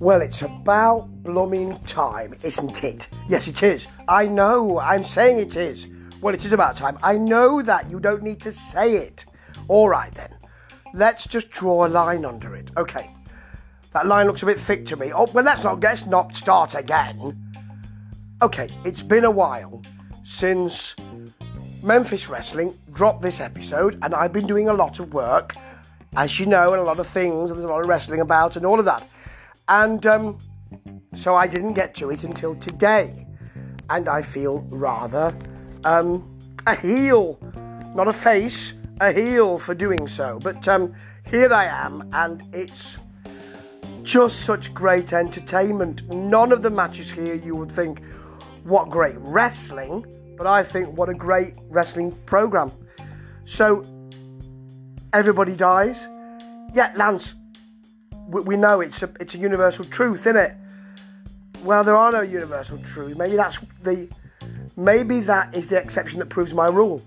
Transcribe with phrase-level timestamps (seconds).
[0.00, 3.08] Well, it's about blooming time, isn't it?
[3.28, 3.86] Yes, it is.
[4.06, 5.86] I know, I'm saying it is.
[6.20, 6.98] Well, it is about time.
[7.02, 7.90] I know that.
[7.90, 9.24] You don't need to say it.
[9.68, 10.34] All right, then.
[10.94, 12.70] Let's just draw a line under it.
[12.76, 13.10] Okay.
[13.92, 15.12] That line looks a bit thick to me.
[15.12, 17.36] Oh, well, let's not, let's not start again.
[18.40, 19.82] Okay, it's been a while
[20.24, 20.94] since
[21.82, 25.54] Memphis Wrestling dropped this episode, and I've been doing a lot of work,
[26.16, 28.64] as you know, and a lot of things, there's a lot of wrestling about, and
[28.64, 29.08] all of that.
[29.68, 30.38] And um,
[31.14, 33.26] so I didn't get to it until today.
[33.90, 35.36] And I feel rather
[35.84, 37.38] um, a heel,
[37.94, 40.38] not a face, a heel for doing so.
[40.42, 40.94] But um,
[41.26, 42.96] here I am, and it's
[44.02, 46.08] just such great entertainment.
[46.08, 48.02] None of the matches here you would think,
[48.64, 50.04] what great wrestling,
[50.36, 52.70] but I think what a great wrestling program.
[53.44, 53.84] So
[55.12, 56.06] everybody dies.
[56.74, 57.34] Yeah, Lance,
[58.28, 60.54] we, we know it's a it's a universal truth, isn't it?
[61.62, 63.16] Well, there are no universal truths.
[63.16, 64.08] Maybe that's the
[64.76, 67.02] maybe that is the exception that proves my rule.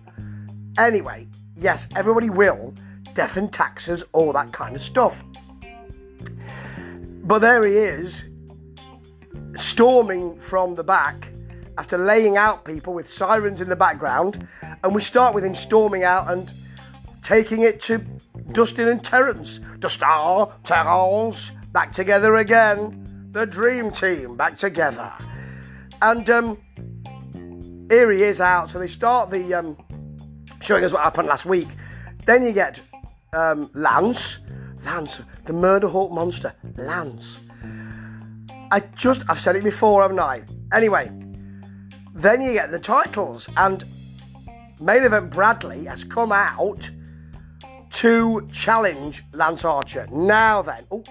[0.77, 2.73] Anyway, yes, everybody will
[3.13, 5.15] death and taxes, all that kind of stuff.
[7.23, 8.23] But there he is,
[9.55, 11.27] storming from the back
[11.77, 14.47] after laying out people with sirens in the background,
[14.83, 16.51] and we start with him storming out and
[17.21, 17.99] taking it to
[18.51, 19.59] Dustin and Terence.
[19.79, 23.29] Dustin, Terence, back together again.
[23.31, 25.11] The dream team back together.
[26.01, 26.57] And um,
[27.89, 28.71] here he is out.
[28.71, 29.77] So they start the um,
[30.61, 31.69] showing us what happened last week.
[32.25, 32.81] Then you get
[33.33, 34.39] um, Lance.
[34.83, 36.53] Lance, the murder hawk monster.
[36.75, 37.37] Lance.
[38.71, 40.43] I just, I've said it before, haven't I?
[40.73, 41.11] Anyway,
[42.13, 43.83] then you get the titles, and
[44.79, 46.89] main event Bradley has come out
[47.93, 50.07] to challenge Lance Archer.
[50.11, 51.03] Now then, oh,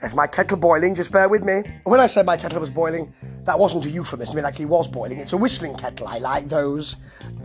[0.00, 1.62] there's my kettle boiling, just bear with me.
[1.84, 3.12] When I said my kettle was boiling,
[3.44, 5.18] that wasn't a euphemism, it actually was boiling.
[5.18, 6.96] It's a whistling kettle, I like those.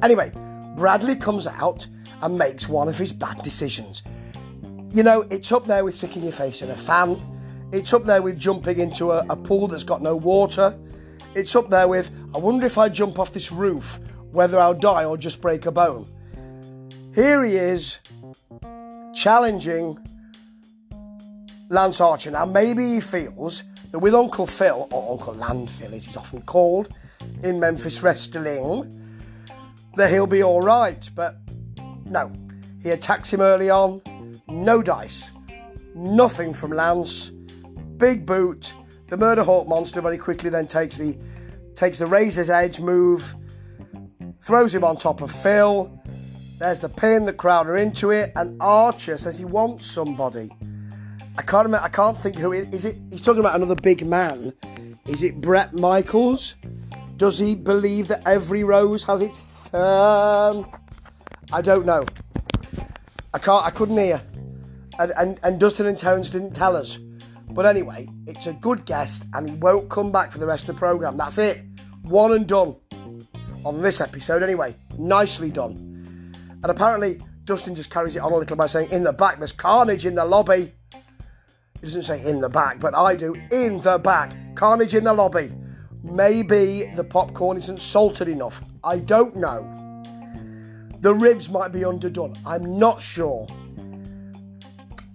[0.02, 0.32] Anyway,
[0.76, 1.88] Bradley comes out
[2.22, 4.04] and makes one of his bad decisions.
[4.92, 7.22] You know, it's up there with sticking your face in a fan,
[7.72, 10.78] it's up there with jumping into a, a pool that's got no water,
[11.36, 14.00] it's up there with, I wonder if I jump off this roof,
[14.32, 16.08] whether I'll die or just break a bone.
[17.16, 18.00] Here he is,
[19.14, 20.00] challenging
[21.70, 22.32] Lance Archer.
[22.32, 26.90] Now, maybe he feels that with Uncle Phil, or Uncle Landfill as he's often called
[27.44, 29.20] in Memphis Wrestling,
[29.96, 31.08] that he'll be all right.
[31.14, 31.38] But
[32.06, 32.32] no,
[32.82, 34.02] he attacks him early on.
[34.48, 35.32] No dice.
[35.94, 37.30] Nothing from Lance.
[37.98, 38.74] Big boot.
[39.10, 41.16] The Murder Hawk monster very quickly then takes the
[41.76, 43.36] takes the razor's edge move,
[44.42, 46.00] throws him on top of Phil.
[46.60, 50.52] There's the pin, the crowd are into it, and Archer says he wants somebody.
[51.38, 52.86] I can't remember, I can't think who it is.
[52.86, 54.54] It he's talking about another big man.
[55.08, 56.56] Is it Bret Michaels?
[57.18, 60.66] Does he believe that every rose has its thorn?
[61.52, 62.06] I don't know.
[63.34, 63.66] I can't.
[63.66, 64.22] I couldn't hear.
[65.00, 67.00] And, and, and Dustin and Terence didn't tell us.
[67.50, 70.76] But anyway, it's a good guest, and he won't come back for the rest of
[70.76, 71.18] the program.
[71.18, 71.62] That's it.
[72.04, 72.76] One and done
[73.66, 74.44] on this episode.
[74.44, 75.93] Anyway, nicely done.
[76.64, 79.52] And apparently, Dustin just carries it on a little by saying, In the back, there's
[79.52, 80.72] carnage in the lobby.
[80.94, 83.36] He doesn't say in the back, but I do.
[83.52, 84.34] In the back.
[84.56, 85.52] Carnage in the lobby.
[86.02, 88.64] Maybe the popcorn isn't salted enough.
[88.84, 89.62] I don't know.
[91.02, 92.34] The ribs might be underdone.
[92.46, 93.46] I'm not sure.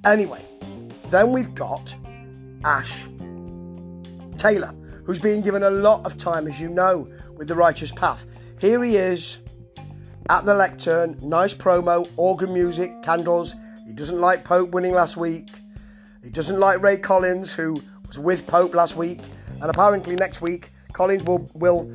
[0.05, 0.45] Anyway,
[1.09, 1.95] then we've got
[2.65, 3.07] Ash
[4.37, 8.27] Taylor, who's being given a lot of time, as you know, with the Righteous Path.
[8.61, 9.41] Here he is
[10.29, 11.19] at the lectern.
[11.23, 13.55] Nice promo, organ music, candles.
[13.87, 15.49] He doesn't like Pope winning last week.
[16.23, 19.21] He doesn't like Ray Collins, who was with Pope last week.
[19.61, 21.91] And apparently next week, Collins will, will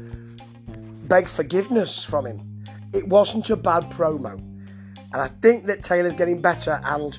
[1.07, 2.63] beg forgiveness from him.
[2.93, 4.33] It wasn't a bad promo.
[4.33, 6.81] And I think that Taylor's getting better.
[6.83, 7.17] And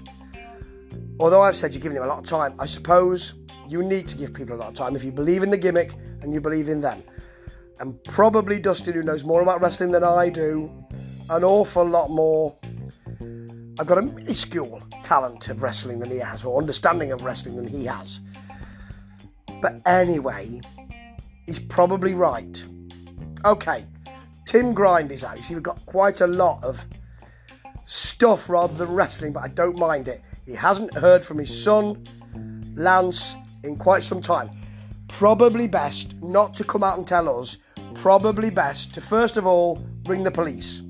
[1.20, 3.34] although I've said you're giving him a lot of time, I suppose
[3.68, 5.94] you need to give people a lot of time if you believe in the gimmick
[6.22, 7.02] and you believe in them.
[7.80, 10.70] And probably Dustin, who knows more about wrestling than I do,
[11.30, 12.56] an awful lot more.
[13.78, 17.66] I've got a minuscule talent of wrestling than he has, or understanding of wrestling than
[17.66, 18.20] he has.
[19.60, 20.60] But anyway,
[21.46, 22.64] he's probably right.
[23.44, 23.84] Okay,
[24.46, 25.36] Tim Grind is out.
[25.36, 26.84] You see, we've got quite a lot of
[27.84, 30.22] stuff rather than wrestling, but I don't mind it.
[30.46, 32.04] He hasn't heard from his son,
[32.76, 34.50] Lance, in quite some time.
[35.08, 37.56] Probably best not to come out and tell us.
[37.94, 40.82] Probably best to first of all bring the police.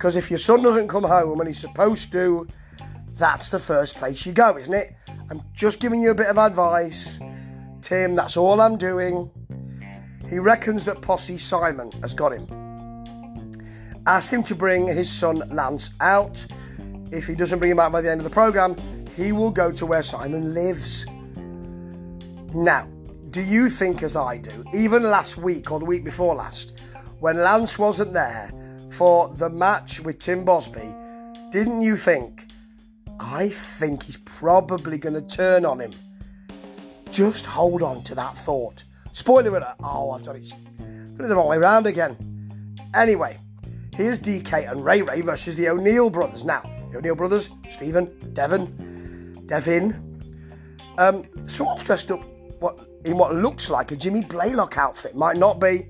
[0.00, 2.48] Because if your son doesn't come home and he's supposed to,
[3.18, 4.94] that's the first place you go, isn't it?
[5.30, 7.20] I'm just giving you a bit of advice.
[7.82, 9.30] Tim, that's all I'm doing.
[10.26, 12.46] He reckons that Posse Simon has got him.
[14.06, 16.46] Ask him to bring his son Lance out.
[17.12, 18.76] If he doesn't bring him out by the end of the programme,
[19.14, 21.04] he will go to where Simon lives.
[22.54, 22.88] Now,
[23.28, 26.80] do you think, as I do, even last week or the week before last,
[27.18, 28.50] when Lance wasn't there
[29.00, 30.94] for the match with Tim Bosby,
[31.50, 32.46] didn't you think,
[33.18, 35.94] I think he's probably going to turn on him?
[37.10, 38.84] Just hold on to that thought.
[39.12, 39.76] Spoiler alert.
[39.82, 42.14] Oh, I've done it, done it the wrong way round again.
[42.94, 43.38] Anyway,
[43.94, 46.44] here's DK and Ray Ray versus the O'Neill brothers.
[46.44, 46.60] Now,
[46.92, 49.96] the O'Neill brothers, Stephen, Devon, Devin,
[50.98, 52.22] um, someone's dressed up
[52.58, 55.16] what in what looks like a Jimmy Blaylock outfit.
[55.16, 55.86] Might not be,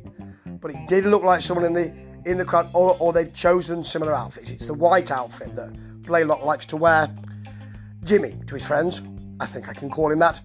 [0.60, 3.82] but it did look like someone in the in the crowd, or, or they've chosen
[3.84, 4.50] similar outfits.
[4.50, 5.72] It's the white outfit that
[6.02, 7.08] Blaylock likes to wear.
[8.04, 9.02] Jimmy to his friends.
[9.40, 10.40] I think I can call him that.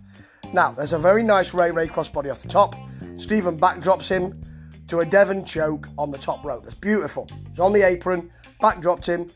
[0.53, 2.75] Now, there's a very nice Ray Ray crossbody off the top.
[3.17, 4.41] Stephen backdrops him
[4.87, 6.63] to a Devon choke on the top rope.
[6.63, 7.27] That's beautiful.
[7.49, 8.29] He's on the apron,
[8.61, 9.31] backdropped him.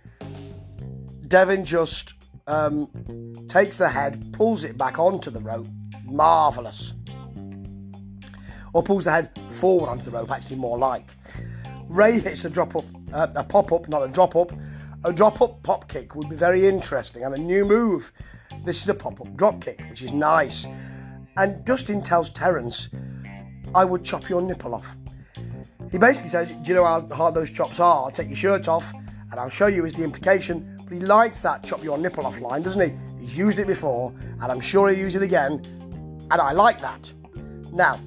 [1.28, 2.14] Devon just
[2.48, 2.90] um,
[3.48, 5.68] takes the head, pulls it back onto the rope.
[6.06, 6.94] Marvellous.
[8.74, 11.08] Or pulls the head forward onto the rope, actually, more like.
[11.90, 14.52] Ray hits a drop up, uh, a pop up, not a drop up.
[15.06, 18.14] A drop up pop kick would be very interesting and a new move.
[18.64, 20.68] This is a pop up drop kick, which is nice.
[21.36, 22.90] And Dustin tells Terence,
[23.74, 24.96] I would chop your nipple off.
[25.92, 28.04] He basically says, Do you know how hard those chops are?
[28.04, 28.94] I'll take your shirt off
[29.32, 30.78] and I'll show you is the implication.
[30.84, 33.26] But he likes that chop your nipple off line, doesn't he?
[33.26, 35.66] He's used it before and I'm sure he'll use it again.
[36.30, 37.12] And I like that.
[37.72, 38.00] Now,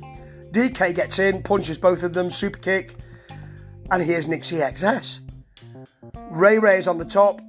[0.52, 2.96] DK gets in, punches both of them, super kick,
[3.93, 5.21] and here's Nixie XS.
[6.31, 7.43] Ray Ray is on the top,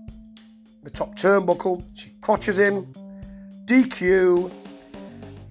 [0.84, 1.82] the top turnbuckle.
[1.96, 2.94] She crotches him.
[3.64, 4.52] DQ,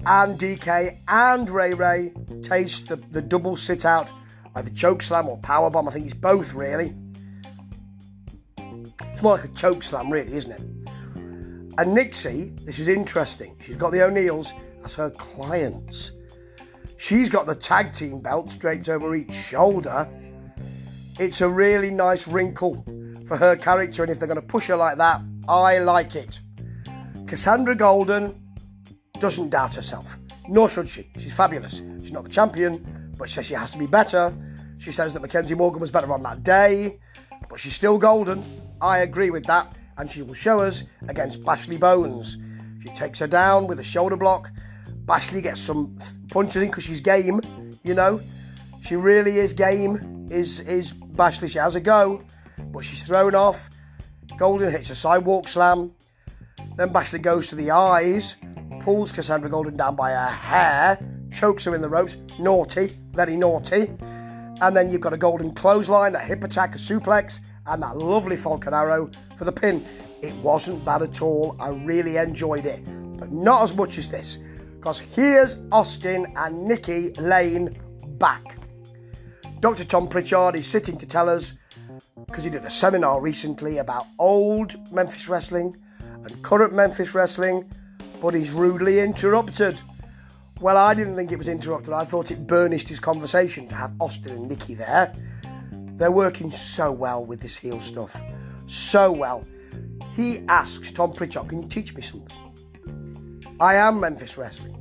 [0.05, 2.12] and DK and Ray Ray
[2.43, 4.11] taste the, the double sit out,
[4.55, 5.89] either choke slam or power bomb.
[5.89, 6.94] I think it's both really.
[8.59, 10.61] It's more like a choke slam, really, isn't it?
[11.79, 13.56] And Nixie, this is interesting.
[13.65, 14.53] She's got the O'Neills
[14.85, 16.12] as her clients.
[16.99, 20.06] She's got the tag team belts draped over each shoulder.
[21.19, 22.85] It's a really nice wrinkle
[23.29, 26.41] for her character, and if they're going to push her like that, I like it.
[27.26, 28.41] Cassandra Golden
[29.19, 30.06] doesn't doubt herself,
[30.49, 31.11] nor should she.
[31.19, 31.82] She's fabulous.
[32.00, 34.35] She's not the champion, but she says she has to be better.
[34.79, 36.99] She says that Mackenzie Morgan was better on that day,
[37.49, 38.43] but she's still golden.
[38.81, 42.38] I agree with that, and she will show us against Bashley Bones.
[42.82, 44.50] She takes her down with a shoulder block.
[45.05, 45.97] Bashley gets some
[46.31, 47.41] punches in because she's game,
[47.85, 48.20] you know.
[48.82, 51.49] She really is game, is is Bashley.
[51.49, 52.23] She has a go,
[52.67, 53.70] but she's thrown off.
[54.37, 55.93] Golden hits a sidewalk slam.
[56.76, 58.37] Then Bashley goes to the eyes
[58.82, 60.99] pulls Cassandra Golden down by her hair,
[61.31, 62.17] chokes her in the ropes.
[62.38, 63.91] Naughty, very naughty.
[64.61, 68.37] And then you've got a golden clothesline, a hip attack, a suplex, and that lovely
[68.37, 69.85] Falcon Arrow for the pin.
[70.20, 71.56] It wasn't bad at all.
[71.58, 72.85] I really enjoyed it,
[73.19, 74.38] but not as much as this.
[74.76, 77.81] Because here's Austin and Nikki Lane
[78.19, 78.56] back.
[79.62, 79.85] Dr.
[79.85, 81.55] Tom Prichard is sitting to tell us,
[82.26, 85.75] because he did a seminar recently about old Memphis wrestling
[86.25, 87.65] and current Memphis wrestling
[88.22, 89.81] but he's rudely interrupted.
[90.60, 91.93] Well, I didn't think it was interrupted.
[91.93, 95.13] I thought it burnished his conversation to have Austin and Nikki there.
[95.96, 98.17] They're working so well with this heel stuff.
[98.69, 99.44] So well.
[100.15, 103.43] He asks Tom Prichard, Can you teach me something?
[103.58, 104.79] I am Memphis Wrestling.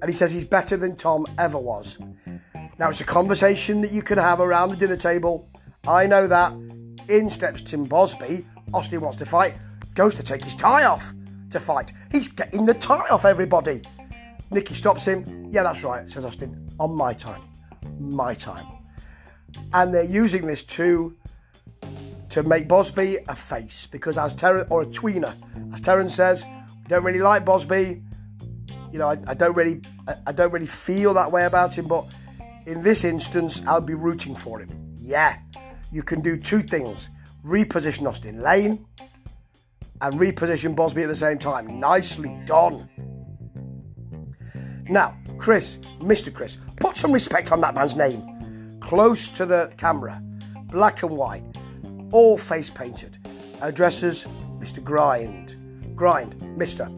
[0.00, 1.98] And he says he's better than Tom ever was.
[2.78, 5.48] Now, it's a conversation that you can have around the dinner table.
[5.86, 6.52] I know that.
[7.08, 8.46] In steps Tim Bosby.
[8.72, 9.54] Austin wants to fight,
[9.94, 11.04] goes to take his tie off
[11.50, 11.92] to fight.
[12.10, 13.82] He's getting the tie off everybody.
[14.50, 15.48] Nikki stops him.
[15.50, 16.68] Yeah, that's right, says Austin.
[16.78, 17.42] On my time.
[17.98, 18.66] My time.
[19.72, 21.16] And they're using this to
[22.30, 25.34] to make Bosby a face because as Terence or a tweener,
[25.74, 28.02] as Terence says, we don't really like Bosby.
[28.90, 31.86] You know, I, I don't really I, I don't really feel that way about him,
[31.86, 32.06] but
[32.66, 34.68] in this instance, I'll be rooting for him.
[34.94, 35.38] Yeah,
[35.90, 37.08] you can do two things:
[37.44, 38.86] reposition Austin Lane
[40.00, 41.78] and reposition Bosby at the same time.
[41.78, 42.88] Nicely done.
[44.88, 46.32] Now, Chris, Mr.
[46.32, 48.78] Chris, put some respect on that man's name.
[48.80, 50.20] Close to the camera,
[50.64, 51.44] black and white,
[52.10, 53.18] all face painted.
[53.60, 54.26] Addresses
[54.58, 54.82] Mr.
[54.82, 55.56] Grind.
[55.94, 56.90] Grind, Mr.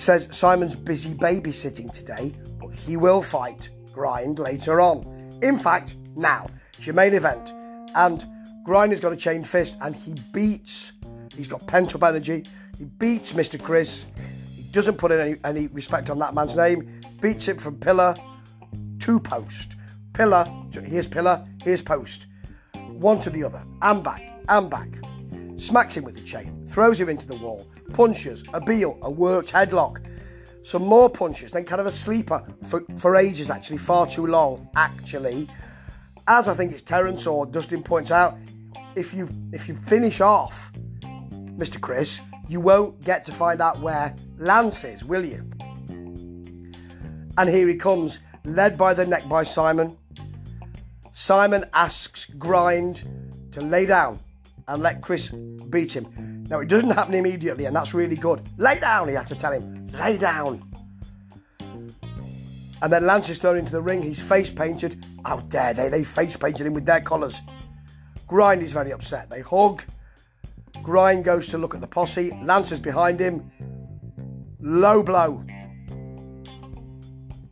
[0.00, 5.38] Says Simon's busy babysitting today, but he will fight Grind later on.
[5.42, 7.52] In fact, now, it's your main event.
[7.94, 8.24] And
[8.64, 10.92] Grind has got a chain fist and he beats
[11.36, 12.44] He's got pent up energy.
[12.76, 13.60] He beats Mr.
[13.60, 14.06] Chris.
[14.54, 17.00] He doesn't put any, any respect on that man's name.
[17.20, 18.14] Beats him from pillar
[19.00, 19.76] to post.
[20.12, 22.26] Pillar, here's pillar, here's post.
[22.74, 24.88] One to the other, and back, and back.
[25.56, 29.52] Smacks him with the chain, throws him into the wall, punches, a biel, a worked
[29.52, 30.04] headlock,
[30.62, 34.68] some more punches, then kind of a sleeper for, for ages, actually, far too long,
[34.76, 35.48] actually.
[36.28, 38.36] As I think it's Terence or Dustin points out,
[38.96, 40.72] if you if you finish off
[41.56, 41.80] Mr.
[41.80, 45.48] Chris, you won't get to find out where Lance is, will you?
[47.38, 49.96] And here he comes, led by the neck by Simon.
[51.12, 53.02] Simon asks Grind
[53.52, 54.18] to lay down
[54.68, 56.44] and let Chris beat him.
[56.48, 58.48] Now, it doesn't happen immediately, and that's really good.
[58.56, 59.79] Lay down, he had to tell him.
[59.92, 60.62] Lay down.
[62.82, 64.02] And then Lance is thrown into the ring.
[64.02, 65.04] He's face painted.
[65.24, 65.88] How dare they?
[65.88, 67.40] They face painted him with their colours.
[68.26, 69.28] Grind is very upset.
[69.28, 69.82] They hug.
[70.82, 72.30] Grind goes to look at the posse.
[72.42, 73.50] Lance is behind him.
[74.60, 75.44] Low blow.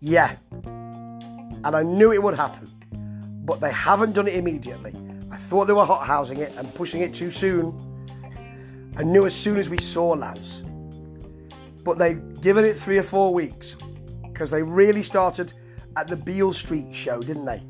[0.01, 0.37] Yeah.
[0.63, 2.69] And I knew it would happen.
[3.45, 4.95] But they haven't done it immediately.
[5.31, 7.75] I thought they were hot housing it and pushing it too soon.
[8.97, 10.63] I knew as soon as we saw Lance.
[11.89, 13.75] But they've given it three or four weeks
[14.23, 15.55] because they really started
[15.97, 17.63] at the Beale Street show, didn't they?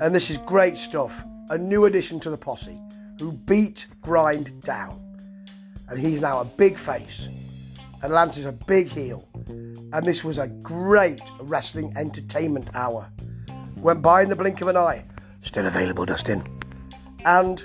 [0.00, 1.12] And this is great stuff
[1.50, 2.80] a new addition to the posse
[3.18, 4.98] who beat Grind down.
[5.90, 7.28] And he's now a big face.
[8.02, 9.28] And Lance is a big heel.
[9.92, 13.10] And this was a great wrestling entertainment hour.
[13.76, 15.04] Went by in the blink of an eye.
[15.42, 16.42] Still available, Dustin.
[17.26, 17.62] And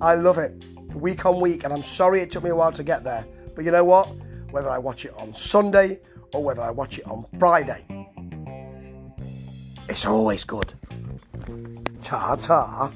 [0.00, 1.64] I love it week on week.
[1.64, 3.26] And I'm sorry it took me a while to get there.
[3.56, 4.08] But you know what?
[4.50, 6.00] Whether I watch it on Sunday
[6.34, 7.84] or whether I watch it on Friday,
[9.88, 10.72] it's always good.
[12.02, 12.90] Ta ta.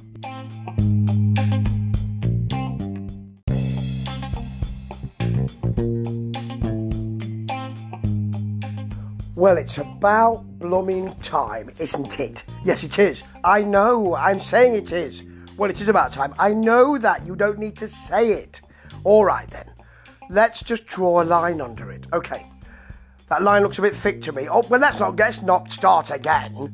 [9.36, 12.42] Well, it's about blooming time, isn't it?
[12.64, 13.22] Yes, it is.
[13.42, 15.22] I know, I'm saying it is.
[15.56, 16.34] Well, it is about time.
[16.38, 17.26] I know that.
[17.26, 18.60] You don't need to say it.
[19.04, 19.73] All right, then.
[20.30, 22.06] Let's just draw a line under it.
[22.12, 22.46] Okay.
[23.28, 24.48] That line looks a bit thick to me.
[24.48, 26.72] Oh, well, let's not, let's not start again.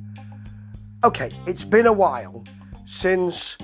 [1.04, 2.44] Okay, it's been a while
[2.86, 3.56] since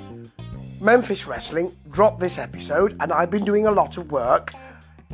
[0.81, 4.55] Memphis Wrestling dropped this episode, and I've been doing a lot of work,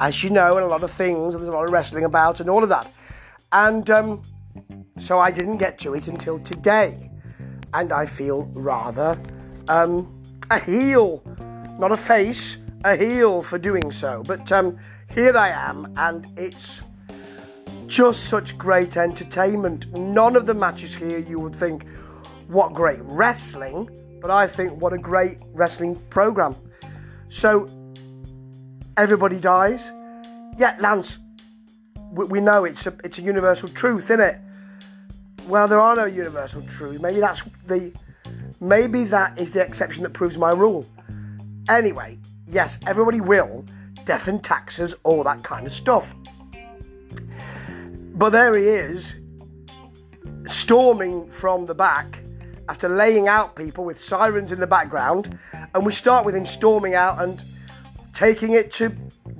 [0.01, 2.41] as you know, and a lot of things, and there's a lot of wrestling about,
[2.41, 2.93] and all of that.
[3.53, 4.23] And um,
[4.99, 7.11] so I didn't get to it until today.
[7.75, 9.19] And I feel rather
[9.69, 11.23] um, a heel,
[11.79, 14.23] not a face, a heel for doing so.
[14.27, 14.79] But um,
[15.15, 16.81] here I am, and it's
[17.87, 19.93] just such great entertainment.
[19.97, 21.87] None of the matches here you would think,
[22.49, 23.89] what great wrestling,
[24.21, 26.55] but I think what a great wrestling program.
[27.29, 27.69] So
[28.97, 29.91] everybody dies.
[30.59, 31.19] Yeah, Lance,
[32.13, 34.39] we, we know it's a it's a universal truth, isn't it?
[35.47, 37.01] Well, there are no universal truths.
[37.01, 37.93] Maybe that's the
[38.61, 40.87] maybe that is the exception that proves my rule.
[41.69, 42.19] Anyway,
[42.53, 43.65] yes, everybody will
[44.05, 46.07] death and taxes, all that kind of stuff.
[48.15, 49.15] But there he is,
[50.47, 52.19] storming from the back
[52.69, 55.39] after laying out people with sirens in the background,
[55.75, 57.43] and we start with him storming out and
[58.13, 58.91] taking it to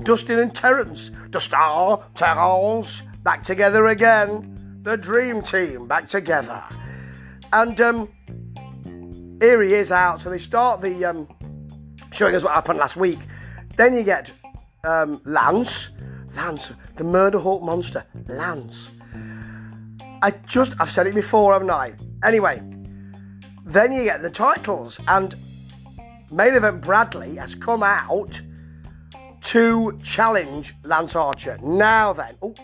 [0.03, 1.11] Dustin and Terence.
[1.31, 4.81] Dustin, Terence, back together again.
[4.83, 6.63] The dream team back together.
[7.53, 8.09] And um,
[9.41, 10.23] here he is out.
[10.23, 11.29] So they start the um,
[12.13, 13.19] showing us what happened last week.
[13.77, 14.31] Then you get
[14.85, 15.89] um, Lance.
[16.35, 18.05] Lance, the murder hawk monster.
[18.29, 18.89] Lance.
[20.23, 21.95] I just, I've said it before, haven't I?
[22.23, 22.63] Anyway,
[23.65, 25.35] then you get the titles, and
[26.31, 28.41] main event Bradley has come out
[29.43, 31.59] to challenge Lance Archer.
[31.63, 32.55] Now then, oh,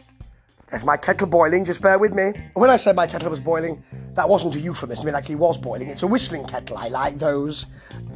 [0.70, 2.32] there's my kettle boiling, just bear with me.
[2.54, 3.82] When I said my kettle was boiling,
[4.14, 5.88] that wasn't a euphemism, it actually was boiling.
[5.88, 7.66] It's a whistling kettle, I like those.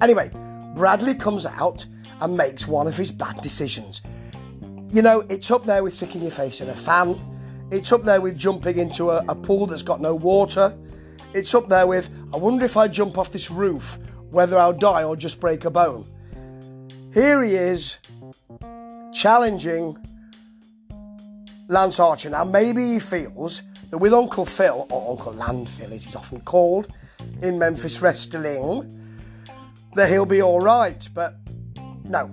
[0.00, 0.30] Anyway,
[0.74, 1.86] Bradley comes out
[2.20, 4.02] and makes one of his bad decisions.
[4.90, 7.20] You know, it's up there with sticking your face in a fan,
[7.70, 10.76] it's up there with jumping into a, a pool that's got no water,
[11.34, 13.98] it's up there with, I wonder if I jump off this roof,
[14.30, 16.06] whether I'll die or just break a bone.
[17.14, 17.98] Here he is,
[19.14, 19.96] challenging
[21.68, 22.30] Lance Archer.
[22.30, 26.88] Now, maybe he feels that with Uncle Phil, or Uncle Landfill as he's often called
[27.40, 29.01] in Memphis Wrestling,
[29.94, 31.08] that he'll be all right.
[31.14, 31.36] But
[32.04, 32.30] no,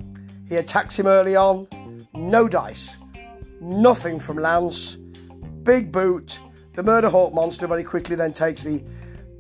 [0.48, 1.68] he attacks him early on.
[2.13, 2.98] No dice.
[3.62, 4.98] Nothing from Lance.
[5.63, 6.39] Big boot.
[6.74, 8.84] The Murder Hawk monster very quickly then takes the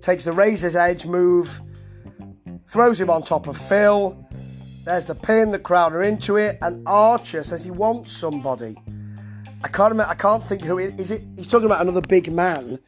[0.01, 1.61] takes the razor's edge move,
[2.67, 4.17] throws him on top of Phil,
[4.85, 8.77] There's the pin, the crowd are into it, and Archer says he wants somebody.
[9.63, 11.11] I can't remember, I can't think who it is.
[11.11, 12.79] It he's talking about another big man.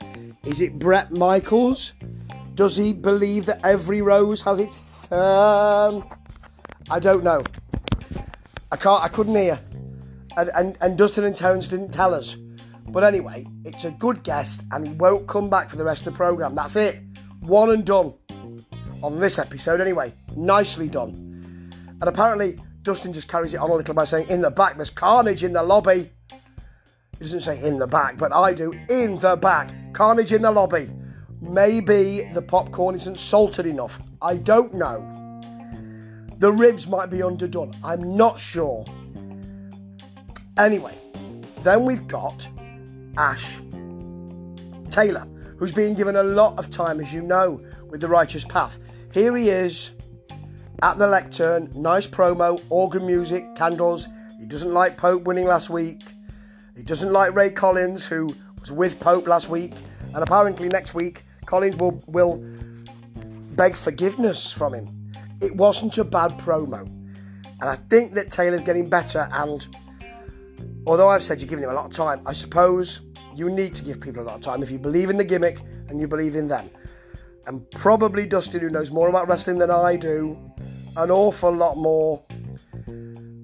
[0.45, 1.93] Is it Bret Michaels?
[2.55, 4.77] Does he believe that every rose has its
[5.11, 6.09] thorn?
[6.89, 7.43] I don't know.
[8.71, 9.03] I can't.
[9.03, 9.59] I couldn't hear.
[10.37, 12.37] And, and, and Dustin and Terence didn't tell us.
[12.87, 16.13] But anyway, it's a good guest, and he won't come back for the rest of
[16.13, 16.55] the program.
[16.55, 16.99] That's it.
[17.41, 18.13] One and done
[19.03, 19.81] on this episode.
[19.81, 21.73] Anyway, nicely done.
[21.99, 24.89] And apparently, Dustin just carries it on a little by saying, "In the back, there's
[24.89, 26.09] carnage in the lobby."
[27.17, 28.73] He doesn't say in the back, but I do.
[28.89, 30.89] In the back, carnage in the lobby.
[31.41, 33.99] Maybe the popcorn isn't salted enough.
[34.21, 34.99] I don't know.
[36.37, 37.73] The ribs might be underdone.
[37.83, 38.85] I'm not sure.
[40.57, 40.95] Anyway,
[41.63, 42.47] then we've got
[43.17, 43.59] Ash
[44.89, 48.79] Taylor, who's being given a lot of time, as you know, with the Righteous Path.
[49.11, 49.93] Here he is
[50.81, 54.07] at the lectern, nice promo, organ music, candles.
[54.39, 56.01] He doesn't like Pope winning last week.
[56.75, 59.73] He doesn't like Ray Collins, who was with Pope last week.
[60.13, 62.43] And apparently next week, Collins will, will
[63.61, 65.13] beg forgiveness from him.
[65.39, 66.81] It wasn't a bad promo.
[66.81, 69.29] And I think that Taylor's getting better.
[69.33, 69.67] And
[70.87, 73.01] although I've said you're giving him a lot of time, I suppose
[73.35, 75.59] you need to give people a lot of time if you believe in the gimmick
[75.89, 76.71] and you believe in them.
[77.45, 80.39] And probably Dustin, who knows more about wrestling than I do,
[80.97, 82.23] an awful lot more.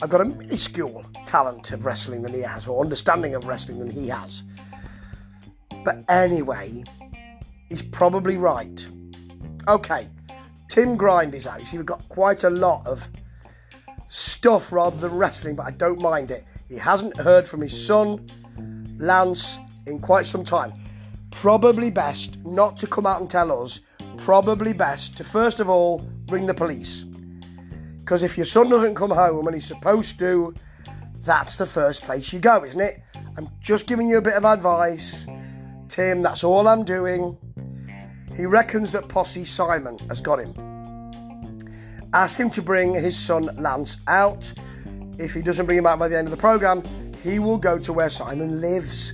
[0.02, 3.92] I've got a minuscule talent of wrestling than he has, or understanding of wrestling than
[3.92, 4.42] he has.
[5.86, 6.84] But anyway,
[7.70, 8.88] he's probably right.
[9.68, 10.08] Okay,
[10.70, 11.60] Tim Grind is out.
[11.60, 13.06] You see, we've got quite a lot of
[14.08, 16.46] stuff rather than wrestling, but I don't mind it.
[16.70, 18.26] He hasn't heard from his son,
[18.98, 20.72] Lance, in quite some time.
[21.32, 23.82] Probably best not to come out and tell us.
[24.18, 27.04] Probably best to first of all bring the police.
[28.00, 30.54] Because if your son doesn't come home and he's supposed to,
[31.26, 33.02] that's the first place you go, isn't it?
[33.38, 35.26] I'm just giving you a bit of advice.
[35.90, 37.38] Tim, that's all I'm doing.
[38.38, 40.54] He reckons that Posse Simon has got him.
[42.14, 44.54] Ask him to bring his son Lance out.
[45.18, 46.84] If he doesn't bring him out by the end of the programme,
[47.24, 49.12] he will go to where Simon lives.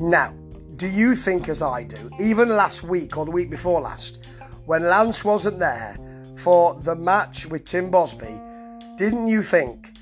[0.00, 0.34] Now,
[0.76, 4.24] do you think as I do, even last week or the week before last,
[4.64, 5.98] when Lance wasn't there,
[6.36, 8.40] for the match with Tim Bosby,
[8.96, 9.92] didn't you think?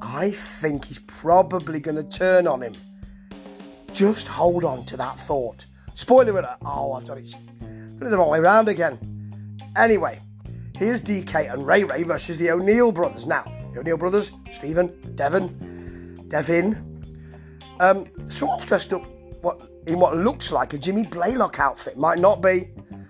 [0.00, 2.74] I think he's probably going to turn on him.
[3.92, 5.66] Just hold on to that thought.
[5.94, 6.56] Spoiler alert.
[6.64, 8.98] Oh, I've done it, done it the wrong way around again.
[9.76, 10.20] Anyway,
[10.76, 13.26] here's DK and Ray Ray versus the O'Neill brothers.
[13.26, 16.92] Now, the O'Neill brothers, Stephen, Devon, Devin,
[17.80, 19.04] um, someone's dressed up
[19.42, 21.96] what in what looks like a Jimmy Blaylock outfit.
[21.96, 22.68] Might not be,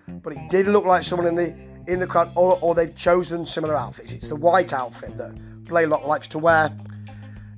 [0.09, 1.55] but it did look like someone in the
[1.93, 4.13] in the crowd, or, or they've chosen similar outfits.
[4.13, 6.75] It's the white outfit that Blaylock likes to wear.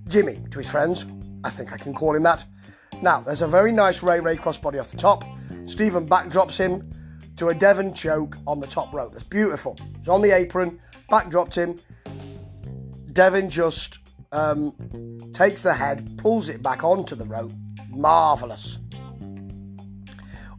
[0.08, 1.06] Jimmy to his friends,
[1.44, 2.44] I think I can call him that.
[3.02, 5.24] Now, there's a very nice Ray Ray crossbody off the top.
[5.66, 6.90] Stephen backdrops him
[7.36, 9.12] to a Devon choke on the top rope.
[9.12, 9.76] That's beautiful.
[9.98, 10.78] He's on the apron,
[11.10, 11.80] backdropped him.
[13.12, 13.98] Devon just
[14.32, 14.74] um,
[15.32, 17.52] takes the head, pulls it back onto the rope.
[17.90, 18.78] Marvellous.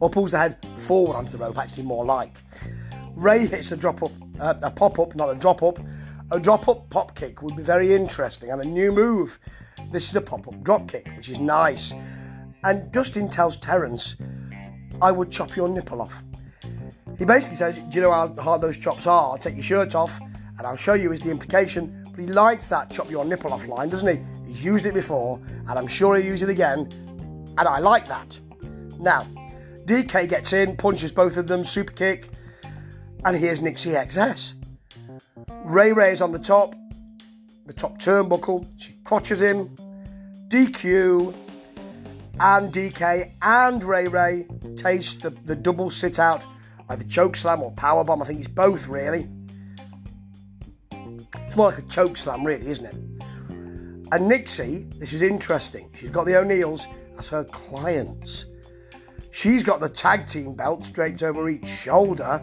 [0.00, 2.36] Or pulls the head forward onto the rope, actually, more like.
[3.14, 5.78] Ray hits a drop up, uh, a pop up, not a drop up.
[6.30, 9.38] A drop up pop kick would be very interesting and a new move.
[9.92, 11.94] This is a pop up drop kick, which is nice.
[12.64, 14.16] And Dustin tells Terence,
[15.00, 16.22] I would chop your nipple off.
[17.18, 19.30] He basically says, Do you know how hard those chops are?
[19.32, 22.04] I'll take your shirt off and I'll show you, is the implication.
[22.10, 24.52] But he likes that chop your nipple off line, doesn't he?
[24.52, 26.88] He's used it before and I'm sure he'll use it again.
[27.58, 28.38] And I like that.
[28.98, 29.26] Now,
[29.84, 32.30] DK gets in, punches both of them, super kick
[33.26, 34.54] and here's Nixie XS.
[35.64, 36.76] Ray Ray is on the top,
[37.66, 38.64] the top turnbuckle.
[38.76, 39.68] She crotches him.
[40.46, 41.34] DQ
[42.40, 44.46] and DK and Ray Ray
[44.76, 46.44] taste the, the double sit out,
[46.88, 48.22] either choke slam or power bomb.
[48.22, 49.28] I think it's both really.
[50.92, 52.94] It's more like a choke slam, really, isn't it?
[54.12, 55.90] And Nixie, this is interesting.
[55.98, 56.86] She's got the O'Neills
[57.18, 58.46] as her clients.
[59.32, 62.42] She's got the tag team belts draped over each shoulder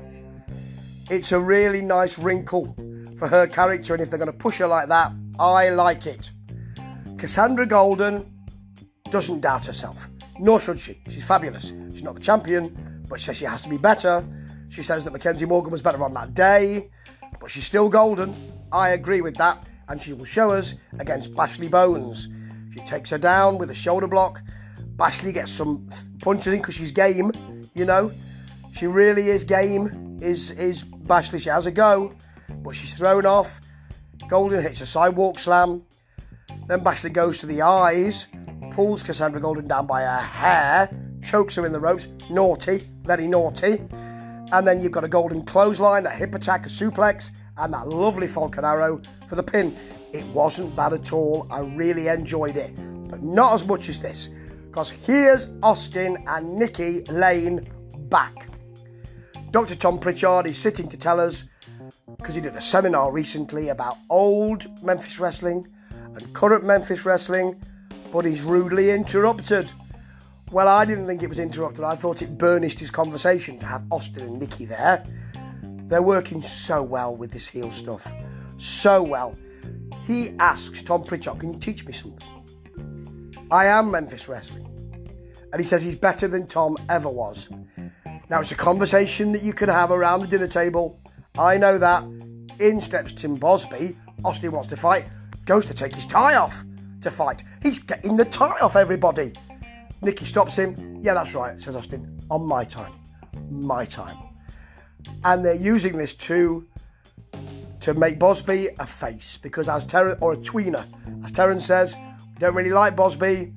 [1.09, 2.75] it's a really nice wrinkle
[3.17, 6.31] for her character, and if they're going to push her like that, I like it.
[7.17, 8.32] Cassandra Golden
[9.13, 10.07] doesn't doubt herself,
[10.39, 10.99] nor should she.
[11.07, 11.71] She's fabulous.
[11.91, 14.25] She's not the champion, but she says she has to be better.
[14.69, 16.89] She says that Mackenzie Morgan was better on that day,
[17.39, 18.33] but she's still golden.
[18.71, 22.27] I agree with that, and she will show us against Bashley Bones.
[22.73, 24.41] She takes her down with a shoulder block.
[24.95, 25.87] Bashley gets some
[26.19, 27.31] punches in because she's game,
[27.75, 28.11] you know.
[28.73, 31.39] She really is game, is is Bashley.
[31.39, 32.13] She has a go.
[32.63, 33.61] but she's thrown off.
[34.27, 35.83] Golden hits a sidewalk slam.
[36.67, 38.25] Then Bashley goes to the eyes,
[38.73, 40.89] pulls Cassandra Golden down by her hair,
[41.21, 42.07] chokes her in the ropes.
[42.29, 43.81] Naughty, very naughty.
[44.51, 48.27] And then you've got a golden clothesline, a hip attack, a suplex, and that lovely
[48.27, 49.75] Falcon Arrow for the pin.
[50.11, 51.47] It wasn't bad at all.
[51.49, 52.75] I really enjoyed it,
[53.09, 54.29] but not as much as this.
[54.65, 57.71] Because here's Austin and Nikki Lane
[58.09, 58.47] back.
[59.51, 59.75] Dr.
[59.75, 61.45] Tom Prichard is sitting to tell us,
[62.17, 65.67] because he did a seminar recently about old Memphis wrestling
[66.15, 67.61] and current Memphis wrestling,
[68.13, 69.71] but he's rudely interrupted.
[70.51, 71.83] Well, I didn't think it was interrupted.
[71.83, 75.03] I thought it burnished his conversation to have Austin and Nikki there.
[75.87, 78.07] They're working so well with this heel stuff.
[78.59, 79.35] So well.
[80.05, 83.33] He asks Tom Prichard, Can you teach me something?
[83.49, 84.69] I am Memphis Wrestling.
[85.51, 87.49] And he says he's better than Tom ever was.
[88.29, 90.99] Now, it's a conversation that you can have around the dinner table.
[91.35, 92.03] I know that.
[92.59, 93.97] In steps Tim Bosby.
[94.23, 95.05] Austin wants to fight,
[95.45, 96.53] goes to take his tie off
[97.03, 97.43] to fight.
[97.61, 99.33] He's getting the tie off everybody.
[100.01, 100.99] Nikki stops him.
[101.01, 102.19] Yeah, that's right, says Austin.
[102.29, 102.93] On my time.
[103.49, 104.17] My time.
[105.23, 106.67] And they're using this to
[107.81, 110.85] to make Bosby a face because as Terrence or a tweener,
[111.25, 113.53] as Terrence says, we don't really like Bosby.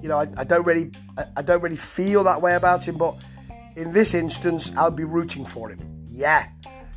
[0.00, 2.96] You know, I, I don't really I, I don't really feel that way about him,
[2.96, 3.16] but
[3.76, 5.78] in this instance, I'll be rooting for him.
[6.06, 6.48] Yeah,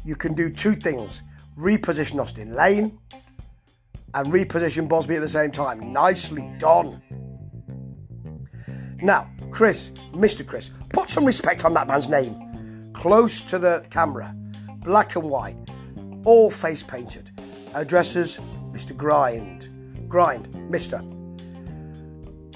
[0.04, 1.22] you can do two things:
[1.58, 3.00] reposition Austin Lane
[4.16, 5.94] and reposition Bosby at the same time.
[5.94, 7.02] Nicely done.
[9.02, 10.48] Now, Chris, Mr.
[10.48, 12.92] Chris, put some respect on that man's name.
[12.94, 14.34] Close to the camera,
[14.78, 15.58] black and white,
[16.24, 17.32] all face painted.
[17.74, 18.40] Addresses
[18.72, 18.96] Mr.
[18.96, 19.70] Grind.
[20.08, 21.04] Grind, Mr.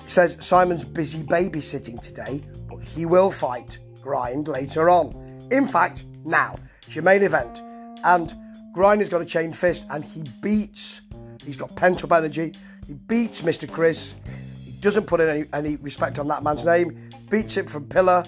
[0.09, 5.47] Says Simon's busy babysitting today, but he will fight Grind later on.
[5.51, 7.61] In fact, now, it's your main event.
[8.03, 8.33] And
[8.73, 11.01] Grind has got a chain fist and he beats,
[11.49, 12.53] he's got pent up energy.
[12.87, 13.69] He beats Mr.
[13.69, 14.15] Chris
[14.63, 18.23] He doesn't put any, any respect on that man's name, beats him from pillar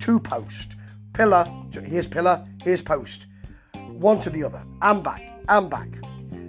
[0.00, 0.76] to post.
[1.12, 3.26] Pillar, to, here's pillar, here's post.
[3.74, 5.88] One to the other, and back, and back.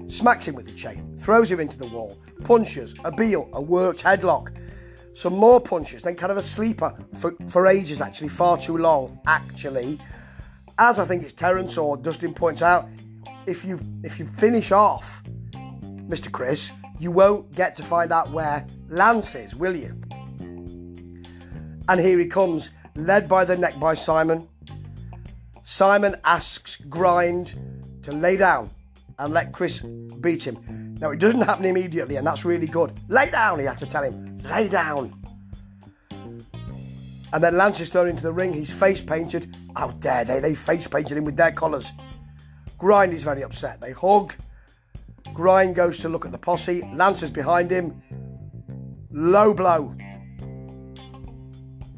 [0.08, 4.02] Smacks him with the chain, throws him into the wall, punches, a biel, a worked
[4.02, 4.56] headlock,
[5.14, 9.20] some more punches, then kind of a sleeper for, for ages, actually, far too long,
[9.28, 10.00] actually.
[10.78, 12.88] As I think it's Terence or Dustin points out,
[13.46, 15.24] if you if you finish off
[16.12, 16.30] Mr.
[16.30, 19.96] Chris, you won't get to find out where Lance is, will you?
[21.88, 24.46] And here he comes, led by the neck by Simon.
[25.64, 27.54] Simon asks Grind
[28.04, 28.70] to lay down
[29.20, 30.98] and let Chris beat him.
[31.00, 32.92] Now, it doesn't happen immediately, and that's really good.
[33.08, 34.40] Lay down, he had to tell him.
[34.40, 35.18] Lay down.
[37.32, 38.52] And then Lance is thrown into the ring.
[38.52, 39.56] He's face painted.
[39.78, 40.42] How dare they?
[40.42, 41.94] They face painted him with their colours.
[42.78, 43.80] Grind is very upset.
[43.80, 44.34] They hug.
[45.34, 46.88] Grind goes to look at the posse.
[46.94, 48.02] Lance is behind him.
[49.12, 49.96] Low blow.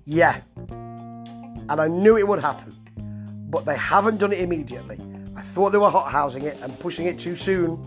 [0.06, 0.42] Yeah.
[0.68, 2.74] And I knew it would happen.
[3.50, 5.00] But they haven't done it immediately.
[5.36, 7.80] I thought they were hot housing it and pushing it too soon.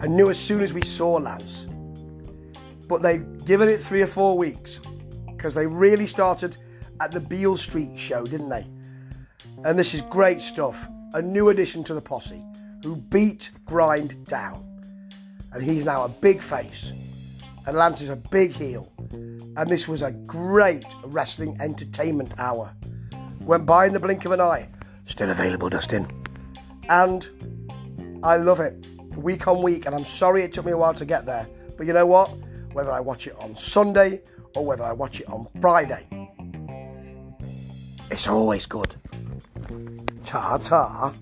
[0.00, 1.66] I knew as soon as we saw Lance.
[2.88, 4.80] But they've given it three or four weeks
[5.26, 6.56] because they really started
[7.00, 8.66] at the Beale Street show, didn't they?
[9.64, 10.76] And this is great stuff.
[11.14, 12.42] A new addition to the posse
[12.82, 14.68] who beat Grind down.
[15.52, 16.92] And he's now a big face.
[17.66, 18.92] And Lance is a big heel.
[19.56, 22.74] And this was a great wrestling entertainment hour.
[23.40, 24.68] Went by in the blink of an eye.
[25.06, 26.06] Still available, Dustin.
[26.88, 27.28] And
[28.22, 29.86] I love it week on week.
[29.86, 31.46] And I'm sorry it took me a while to get there.
[31.76, 32.28] But you know what?
[32.72, 34.22] Whether I watch it on Sunday
[34.56, 36.06] or whether I watch it on Friday,
[38.10, 38.94] it's always good.
[40.24, 41.12] Ta ta.